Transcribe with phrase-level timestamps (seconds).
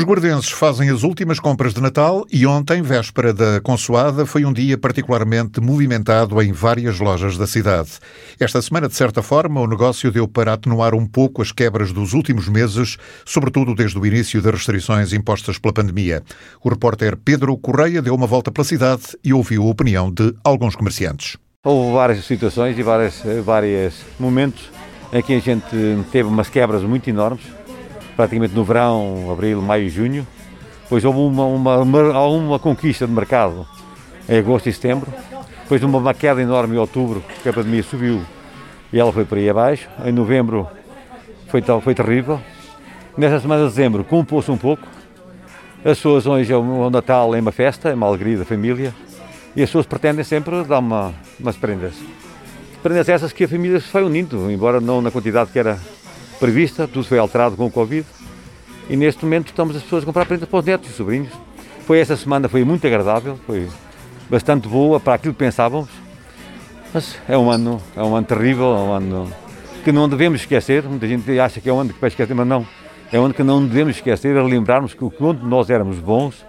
[0.00, 4.52] Os guardenses fazem as últimas compras de Natal e ontem, véspera da Consoada, foi um
[4.52, 7.90] dia particularmente movimentado em várias lojas da cidade.
[8.40, 12.14] Esta semana, de certa forma, o negócio deu para atenuar um pouco as quebras dos
[12.14, 16.22] últimos meses, sobretudo desde o início das restrições impostas pela pandemia.
[16.64, 20.74] O repórter Pedro Correia deu uma volta pela cidade e ouviu a opinião de alguns
[20.74, 21.36] comerciantes.
[21.62, 24.70] Houve várias situações e vários vários momentos
[25.12, 25.76] em que a gente
[26.10, 27.59] teve umas quebras muito enormes
[28.16, 30.26] praticamente no verão, abril, maio junho.
[30.82, 33.66] Depois houve uma, uma, uma, uma conquista de mercado
[34.28, 35.12] em agosto e setembro.
[35.62, 38.22] Depois uma queda enorme em outubro, porque a pandemia subiu
[38.92, 39.88] e ela foi por aí abaixo.
[40.04, 40.68] Em novembro
[41.46, 42.40] foi, foi terrível.
[43.16, 44.86] Nesta semana de dezembro compôs-se um pouco.
[45.78, 48.94] As pessoas hoje, o Natal é uma festa, é uma alegria da família.
[49.54, 51.94] E as pessoas pretendem sempre dar uma, umas prendas.
[52.82, 55.78] Prendas essas que a família se foi unindo, embora não na quantidade que era
[56.40, 58.06] prevista, tudo foi alterado com o Covid.
[58.88, 61.30] E neste momento estamos as pessoas a comprar prendas para os netos e sobrinhos.
[61.86, 63.68] Foi essa semana, foi muito agradável, foi
[64.28, 65.90] bastante boa para aquilo que pensávamos,
[66.94, 69.32] mas é um ano, é um ano terrível, é um ano
[69.84, 72.46] que não devemos esquecer, muita gente acha que é um ano que vai esquecer, mas
[72.46, 72.66] não,
[73.12, 76.44] é um ano que não devemos esquecer, é lembrarmos que quando nós éramos bons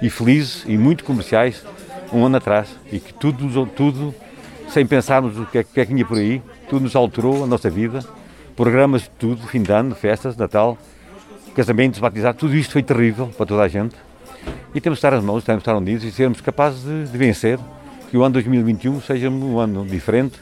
[0.00, 1.64] e felizes e muito comerciais,
[2.12, 4.14] um ano atrás, e que tudo, tudo
[4.68, 7.46] sem pensarmos o que é, que é que vinha por aí, tudo nos alterou a
[7.46, 8.04] nossa vida,
[8.56, 10.78] programas de tudo, fim de ano, festas, Natal,
[11.54, 13.94] casamentos, batizados, tudo isto foi terrível para toda a gente.
[14.74, 17.18] E temos de estar as mãos, temos de estar unidos e sermos capazes de, de
[17.18, 17.58] vencer,
[18.10, 20.40] que o ano 2021 seja um ano diferente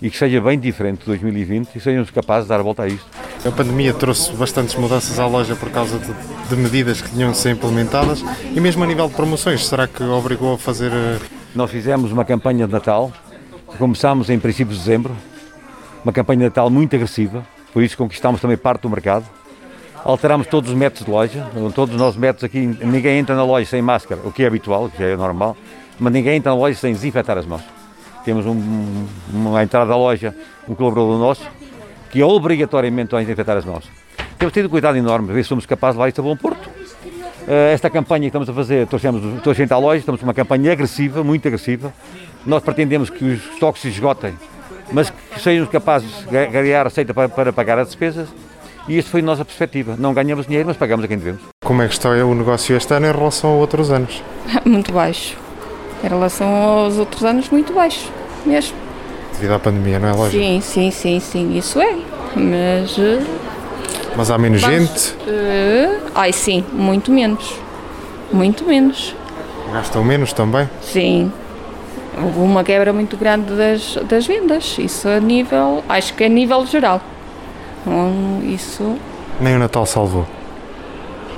[0.00, 2.88] e que seja bem diferente de 2020 e sejamos capazes de dar a volta a
[2.88, 3.06] isto.
[3.44, 6.12] A pandemia trouxe bastantes mudanças à loja por causa de,
[6.48, 8.22] de, medidas que tinham de ser implementadas
[8.54, 10.92] e mesmo a nível de promoções, será que obrigou a fazer...
[10.92, 11.18] Eh,
[11.54, 13.12] Nós fizemos uma campanha de Natal,
[13.78, 15.14] começámos em princípios de dezembro,
[16.04, 19.24] uma campanha Natal muito agressiva, por isso conquistámos também parte do mercado.
[20.02, 23.66] Alterámos todos os métodos de loja, todos os nossos métodos aqui, ninguém entra na loja
[23.66, 25.56] sem máscara, o que é habitual, o que é normal,
[25.98, 27.62] mas ninguém entra na loja sem desinfetar as mãos.
[28.24, 30.34] Temos um, uma entrada da loja,
[30.66, 31.46] um colaborador nosso,
[32.10, 33.90] que obrigatoriamente vai desinfetar as mãos.
[34.38, 36.70] Temos tido cuidado enorme, ver se somos capazes de levar isto a bom porto.
[37.46, 40.72] Eh, esta campanha que estamos a fazer, trouxemos a gente à loja, estamos uma campanha
[40.72, 41.92] agressiva, muito agressiva.
[42.46, 44.34] Nós pretendemos que os estoques se esgotem
[44.92, 48.28] mas que sejamos capazes de ganhar receita para, para pagar as despesas
[48.88, 49.94] e isso foi a nossa perspectiva.
[49.98, 51.42] Não ganhamos dinheiro, mas pagamos a quem devemos.
[51.64, 54.22] Como é que está o negócio este ano em relação a outros anos?
[54.64, 55.36] Muito baixo.
[56.02, 58.10] Em relação aos outros anos, muito baixo,
[58.46, 58.74] mesmo.
[59.34, 60.42] Devido à pandemia, não é lógico?
[60.42, 61.94] Sim, sim, sim, sim, isso é.
[62.34, 62.98] Mas.
[62.98, 63.22] Eh,
[64.16, 65.10] mas há menos mas, gente?
[65.28, 67.54] Uh, ai, sim, muito menos.
[68.32, 69.14] Muito menos.
[69.72, 70.68] Gastam menos também?
[70.80, 71.30] Sim,
[72.16, 74.76] houve uma quebra muito grande das, das vendas.
[74.78, 77.00] Isso a nível, acho que é a nível geral.
[77.80, 78.96] Então, isso.
[79.40, 80.26] Nem o Natal salvou.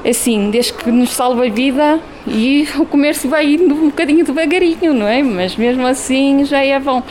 [0.09, 4.93] Assim, desde que nos salva a vida e o comércio vai indo um bocadinho devagarinho,
[4.93, 5.23] não é?
[5.23, 7.03] Mas mesmo assim já é bom.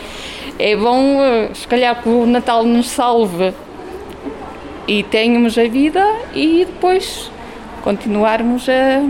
[0.60, 3.54] É bom, eh, se calhar, que o Natal nos salve
[4.88, 6.06] e tenhamos a vida
[6.36, 7.32] e depois
[7.82, 9.10] continuarmos a.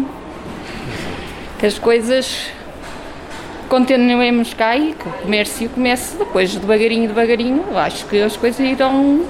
[1.59, 2.51] que as coisas
[3.71, 9.25] continuemos cá e que o comércio comece depois, devagarinho, devagarinho, acho que as coisas irão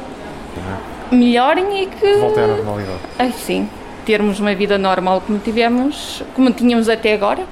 [1.11, 2.13] melhorem e que.
[2.15, 2.99] Voltem à normalidade.
[3.19, 3.69] Ah, sim,
[4.03, 7.45] termos uma vida normal como tivemos, como tínhamos até agora.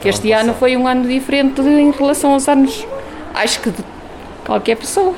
[0.00, 2.84] Que este ano foi um ano diferente em relação aos anos,
[3.32, 3.84] acho que de
[4.44, 5.14] qualquer pessoa.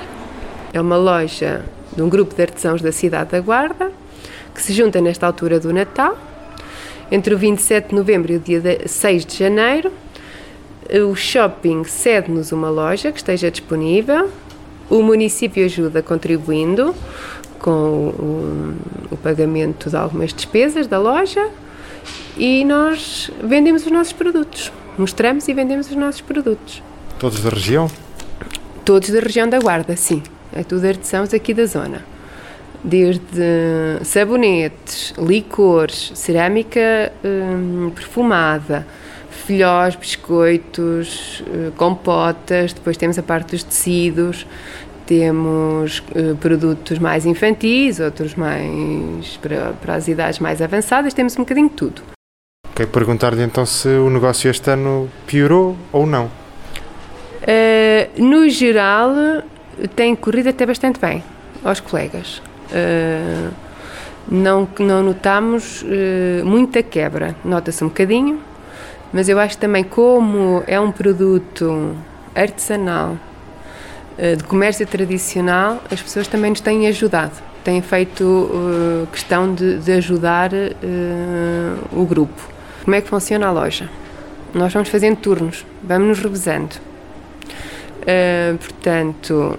[0.71, 1.65] É uma loja
[1.97, 3.91] de um grupo de artesãos da cidade da Guarda
[4.54, 6.16] que se junta nesta altura do Natal,
[7.10, 9.93] entre o 27 de novembro e o dia 6 de janeiro,
[11.10, 14.30] o shopping cede-nos uma loja que esteja disponível,
[14.88, 16.94] o município ajuda contribuindo
[17.58, 18.76] com o,
[19.10, 21.48] o, pagamento de algumas despesas da loja
[22.36, 24.72] e nós vendemos os nossos produtos.
[24.97, 26.82] Mostramos e vendemos os nossos produtos.
[27.18, 27.91] Todos da região?
[28.84, 30.22] Todos da região da Guarda, sim.
[30.53, 32.04] É tudo artesãos aqui da zona.
[32.84, 33.24] Desde
[34.04, 38.86] sabonetes, licores, cerâmica hum, perfumada,
[39.36, 44.47] filhós, biscoitos, eh, compotas, depois temos a parte dos tecidos,
[45.06, 51.42] temos uh, produtos mais infantis, outros mais para, para, as idades mais avançadas, temos um
[51.42, 52.03] bocadinho de tudo.
[52.74, 56.27] Quero perguntar-lhe então se o negócio este ano piorou ou não.
[56.27, 59.10] Uh, no geral,
[59.94, 61.22] tem corrido até bastante bem
[61.65, 62.42] aos colegas.
[62.71, 63.54] Uh,
[64.28, 65.84] não, não notamos
[66.44, 68.41] muita quebra, nota-se um bocadinho,
[69.12, 71.97] mas eu acho também como é um produto
[72.34, 73.16] artesanal,
[74.18, 77.34] eh, de comércio tradicional, as pessoas também nos têm ajudado.
[77.62, 82.48] tem feito uh, questão de, de ajudar uh, o grupo.
[82.84, 83.91] Como é que funciona a loja?
[84.54, 86.76] Nós vamos fazendo turnos, vamos nos revezando.
[88.60, 89.58] Portanto,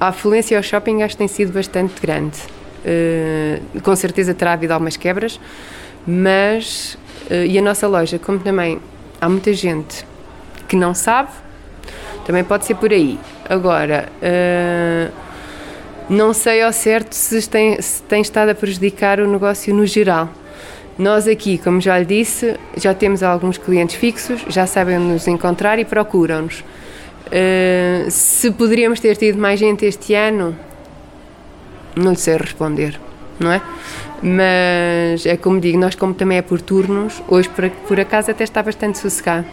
[0.00, 2.36] a afluência ao shopping acho que tem sido bastante grande.
[3.84, 5.38] Com certeza terá havido algumas quebras,
[6.04, 6.98] mas.
[7.30, 8.80] Uh, e a nossa loja, como também
[9.20, 10.06] há muita gente
[10.68, 11.30] que não sabe,
[12.26, 13.18] também pode ser por aí.
[13.48, 14.08] Agora,
[16.08, 20.30] não sei ao certo se tem, se tem estado a prejudicar o negócio no geral.
[20.98, 25.78] Nós aqui, como já lhe disse, já temos alguns clientes fixos, já sabem nos encontrar
[25.78, 26.60] e procuram-nos.
[27.26, 30.56] Uh, se poderíamos ter tido mais gente este ano,
[31.96, 33.00] não lhe sei responder,
[33.38, 33.62] não é?
[34.22, 38.44] Mas é como digo, nós como também é por turnos, hoje por, por acaso até
[38.44, 39.46] está bastante sossegado.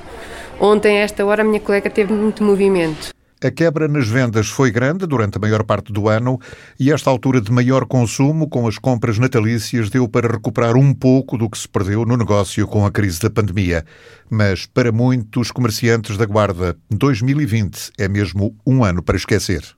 [0.59, 3.11] Ontem, a esta hora, a minha colega teve muito movimento.
[3.43, 6.39] A quebra nas vendas foi grande durante a maior parte do ano
[6.79, 11.39] e esta altura de maior consumo com as compras natalícias deu para recuperar um pouco
[11.39, 13.83] do que se perdeu no negócio com a crise da pandemia.
[14.29, 19.75] Mas para muitos comerciantes da Guarda, 2020 é mesmo um ano para esquecer.